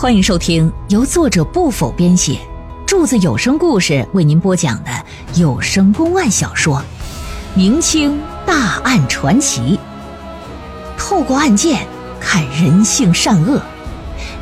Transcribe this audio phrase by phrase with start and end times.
[0.00, 2.38] 欢迎收听由作者不否编写，
[2.86, 4.90] 柱子有声故事为您播讲的
[5.34, 6.76] 有声公案小说
[7.56, 9.76] 《明清大案传奇》，
[10.96, 11.84] 透过案件
[12.20, 13.60] 看人性善恶，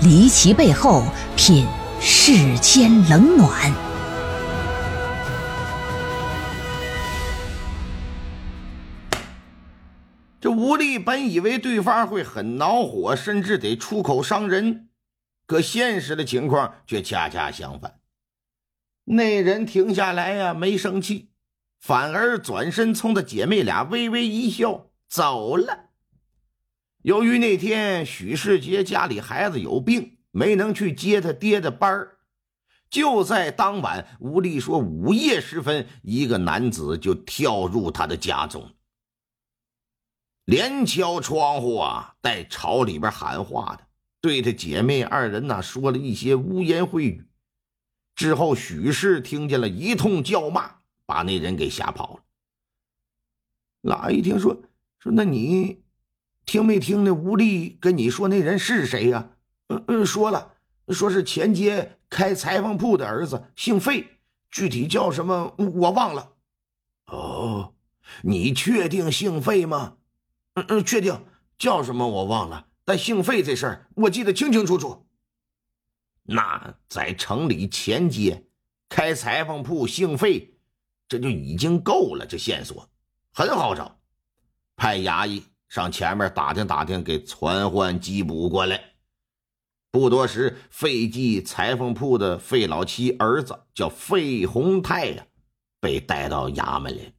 [0.00, 1.04] 离奇背后
[1.36, 1.66] 品
[2.00, 3.70] 世间冷暖。
[10.40, 14.86] 这吴力本以为对方会很恼火，甚至得出口伤人。
[15.52, 18.00] 可现实的情况却恰恰相反，
[19.04, 21.28] 那人停下来呀，没生气，
[21.78, 25.90] 反而转身冲着姐妹俩微微一笑走了。
[27.02, 32.16] 由于那天许世杰家里孩子有病，没能去接他爹的班儿，
[32.88, 38.74] 就在当晚，吴丽说午夜时分，一个男子就跳入他的家中，
[40.46, 43.91] 连敲窗户啊，带朝里边喊话的。
[44.22, 47.26] 对他姐妹二人呐说了一些污言秽语，
[48.14, 52.22] 之后许氏听见了一通叫骂，把那人给吓跑了。
[53.80, 54.62] 老一听说
[55.00, 55.82] 说，那你
[56.46, 59.30] 听没听那吴丽跟你说那人是谁呀？
[59.66, 60.54] 嗯嗯，说了，
[60.88, 64.18] 说是前街开裁缝铺的儿子，姓费，
[64.52, 66.32] 具体叫什么我忘了。
[67.06, 67.74] 哦，
[68.22, 69.96] 你确定姓费吗？
[70.54, 71.24] 嗯嗯，确定，
[71.58, 72.68] 叫什么我忘了。
[72.84, 75.06] 但姓费这事儿，我记得清清楚楚。
[76.24, 78.46] 那在城里前街
[78.88, 80.56] 开裁缝铺，姓费，
[81.08, 82.26] 这就已经够了。
[82.26, 82.88] 这线索
[83.32, 84.00] 很好找，
[84.76, 88.92] 派衙役上前面打听打听，给传唤缉捕过来。
[89.90, 95.26] 不多时，费记裁缝铺的费老七儿子叫费洪泰呀，
[95.80, 97.12] 被带到衙门里。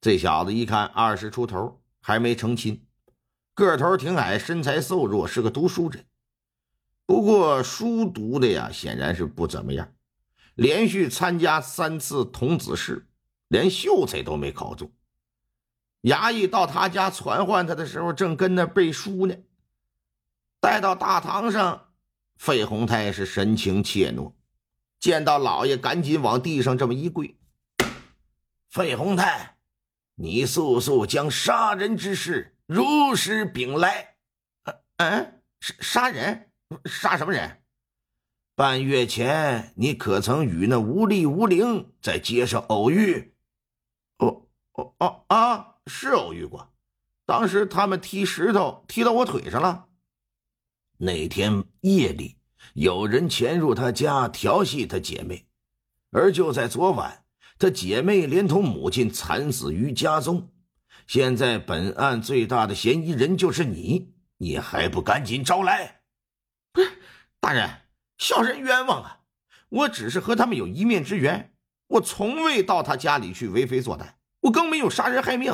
[0.00, 2.86] 这小子一看二十出头，还没成亲。
[3.66, 6.06] 个头挺矮，身材瘦弱，是个读书人。
[7.04, 9.92] 不过书读的呀，显然是不怎么样。
[10.54, 13.06] 连续参加三次童子试，
[13.48, 14.90] 连秀才都没考中。
[16.02, 19.36] 衙役到他家传唤他的时候，正跟那背书呢。
[20.58, 21.88] 带到大堂上，
[22.36, 24.32] 费洪泰是神情怯懦，
[24.98, 27.36] 见到老爷，赶紧往地上这么一跪
[28.70, 29.58] ：“费洪泰，
[30.14, 34.14] 你速速将杀人之事。”如实禀来，
[34.98, 36.52] 嗯，杀杀人，
[36.84, 37.62] 杀什么人？
[38.54, 43.34] 半月前，你可曾与那无力无灵在街上偶遇？
[44.18, 46.72] 哦哦哦啊，是偶遇过。
[47.26, 49.88] 当时他们踢石头踢到我腿上了。
[50.96, 52.36] 那天夜里，
[52.74, 55.44] 有人潜入他家调戏他姐妹，
[56.12, 57.24] 而就在昨晚，
[57.58, 60.52] 他姐妹连同母亲惨死于家中。
[61.10, 66.02] 现在本案最大的嫌疑人就是你，你还不赶紧招来？
[66.72, 66.88] 不是，
[67.40, 67.68] 大人，
[68.18, 69.22] 小人冤枉啊！
[69.70, 71.52] 我只是和他们有一面之缘，
[71.88, 74.12] 我从未到他家里去为非作歹，
[74.42, 75.52] 我更没有杀人害命。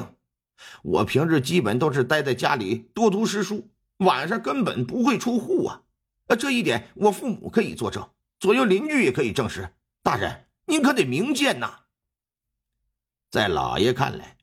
[0.83, 5.85] 我平日基本都是待在家里多读诗书，晚上根本不会出户啊！
[6.27, 8.07] 啊，这一点我父母可以作证，
[8.39, 9.71] 左右邻居也可以证实。
[10.03, 11.85] 大人，您可得明鉴呐！
[13.31, 14.36] 在老爷看来。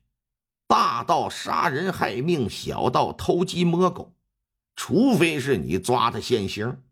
[0.66, 4.14] 大到杀人害命，小到偷鸡摸狗，
[4.74, 6.82] 除非是你抓他现行，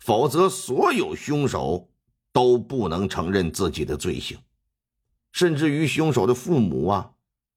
[0.00, 1.90] 否则所有凶手
[2.32, 4.38] 都不能承认自己的罪行。
[5.32, 7.12] 甚至于凶手的父母啊，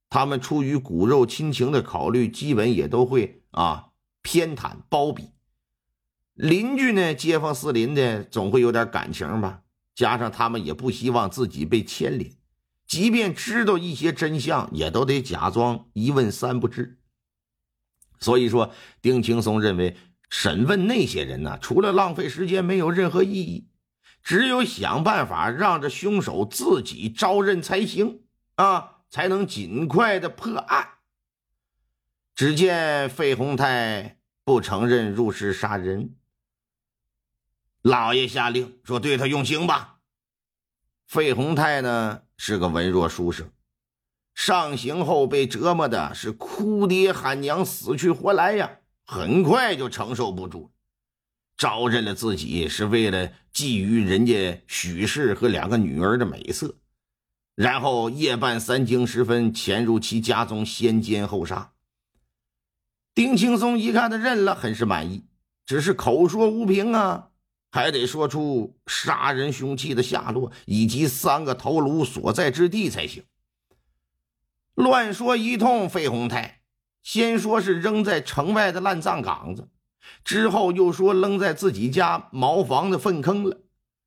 [0.10, 3.90] 他们出于骨肉亲情的考虑，基本也都会啊
[4.22, 5.32] 偏袒包庇。
[6.36, 9.64] 邻居呢，街坊四邻的总会有点感情吧，
[9.96, 12.35] 加上他们也不希望自己被牵连。
[12.86, 17.00] 即便知道一些真相，也都得假装一问三不知。
[18.20, 19.98] 所以说，丁青松认为
[20.30, 23.70] 审问那些人呢，除了浪费时间，没有任何意义。
[24.24, 28.24] 只有想办法让这凶手自己招认才行
[28.56, 30.90] 啊，才能尽快的破案。
[32.34, 36.16] 只见费洪泰不承认入室杀人，
[37.82, 40.00] 老爷下令说：“对他用刑吧。”
[41.06, 42.24] 费洪泰呢？
[42.38, 43.50] 是个文弱书生，
[44.34, 50.72] 上刑后被折磨的是哭爹喊娘、死去活来呀，很快就承受不住，
[51.58, 56.76] 招认了自己是为了觊觎人家许氏和两个女儿的美色，
[57.56, 61.72] 然后夜半三更时分潜入其家中，先奸后杀。
[63.14, 65.24] 丁青松一看他认了，很是满意，
[65.66, 67.30] 只是口说无凭啊。
[67.76, 73.26] 还得说出杀人凶器的下落以及三个头颅所在之地才行。
[74.76, 76.62] 乱说一通，费洪泰
[77.04, 79.68] 先说是扔在城外的烂葬岗子，
[80.24, 83.58] 之后又说扔在自己家茅房的粪坑了，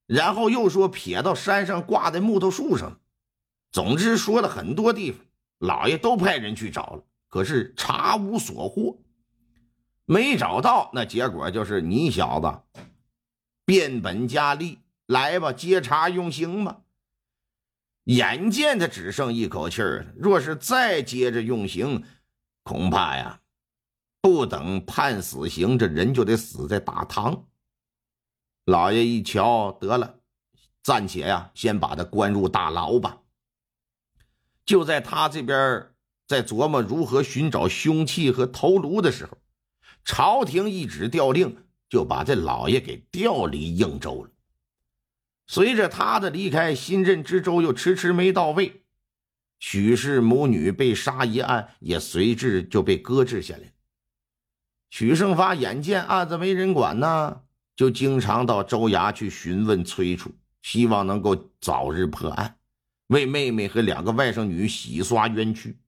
[0.06, 2.98] 然后又说撇到山上挂在木头树上。
[3.70, 5.20] 总之说了很多地方，
[5.58, 8.96] 老爷都派人去找了，可是查无所获，
[10.06, 10.90] 没找到。
[10.94, 12.80] 那结果就是你小子
[13.68, 16.80] 变本加厉，来吧，接茬用刑吧。
[18.04, 22.02] 眼见他只剩一口气儿了，若是再接着用刑，
[22.62, 23.42] 恐怕呀。
[24.22, 27.46] 不等判死刑，这人就得死在大堂。
[28.64, 30.18] 老爷一瞧，得了，
[30.82, 33.20] 暂且呀，先把他关入大牢吧。
[34.64, 35.92] 就在他这边
[36.26, 39.36] 在琢磨如何寻找凶器和头颅的时候，
[40.06, 44.30] 朝廷一纸调令，就把这老爷给调离应州了。
[45.46, 48.82] 随着他的离开，新任知州又迟迟没到位，
[49.58, 53.72] 许氏母女被杀一案也随之就被搁置下来。
[54.90, 57.42] 许胜发眼见案子没人管呢，
[57.74, 62.58] 就经常到州衙去询问催促，希望能够早日破案，
[63.08, 65.78] 为妹妹和两个外甥女洗刷冤屈。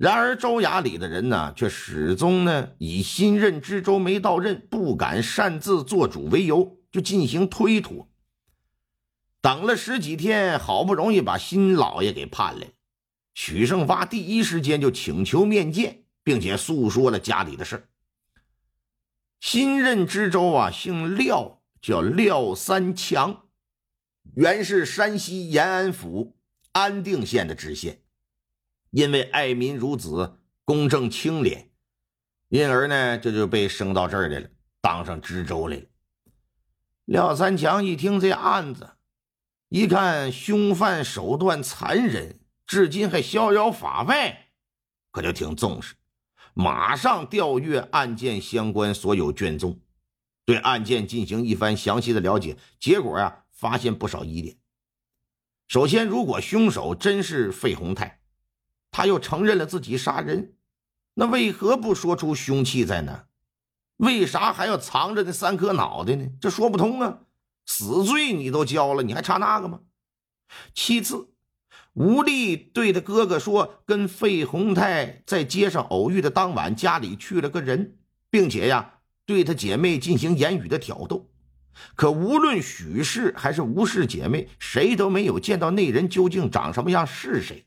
[0.00, 8.08] 然而州衙里的人呢，却始终呢以新任知州没到任，不敢擅自做主为由，就进行推脱。
[9.42, 12.68] 等了十几天，好不容易把新老爷给盼来，
[13.34, 17.86] 许胜发第一时间就请求面见，并且诉说了家里的事
[19.38, 23.42] 新任知州啊，姓廖，叫廖三强，
[24.34, 26.38] 原是山西延安府
[26.72, 28.00] 安定县的知县，
[28.90, 31.70] 因为爱民如子、公正清廉，
[32.48, 34.48] 因而呢，这就被升到这儿来了，
[34.80, 35.82] 当上知州来了。
[37.04, 38.90] 廖三强一听这案子，
[39.68, 44.48] 一看凶犯手段残忍，至今还逍遥法外，
[45.10, 45.94] 可就挺重视。
[46.52, 49.80] 马上调阅案件相关所有卷宗，
[50.44, 52.56] 对案件进行一番详细的了解。
[52.80, 54.56] 结果呀，发现不少疑点。
[55.68, 58.19] 首先，如果凶手真是费洪泰，
[58.90, 60.54] 他又承认了自己杀人，
[61.14, 63.26] 那为何不说出凶器在哪？
[63.96, 66.26] 为啥还要藏着那三颗脑袋呢？
[66.40, 67.20] 这说不通啊！
[67.66, 69.80] 死罪你都交了，你还差那个吗？
[70.74, 71.28] 其次。
[71.92, 77.98] 吴丽对他哥哥说：“跟费洪泰在街上偶遇的当晚，家里去了个人，
[78.30, 81.30] 并且呀，对他姐妹进行言语的挑逗。
[81.96, 87.66] 可无论许氏还是吴氏姐妹，谁都没有见到那人究竟长什么样，是谁。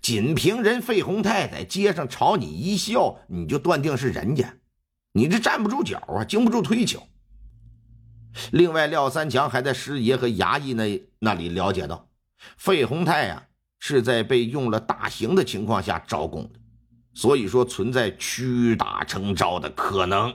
[0.00, 4.54] 仅凭人费洪泰在街上朝你一笑，你就断定是人家，
[5.12, 7.06] 你这站不住脚啊，经不住推敲。
[8.52, 12.08] 另外，廖三强还在师爷和衙役那那里了解到。”
[12.58, 13.46] 费洪泰呀，
[13.78, 16.60] 是在被用了大刑的情况下招供的，
[17.14, 20.32] 所以说存在屈打成招的可能。